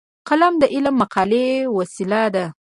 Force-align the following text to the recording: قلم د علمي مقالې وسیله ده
قلم 0.27 0.53
د 0.61 0.63
علمي 0.73 0.97
مقالې 1.01 1.47
وسیله 1.77 2.21
ده 2.35 2.45